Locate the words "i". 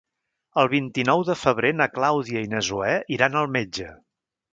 2.45-2.49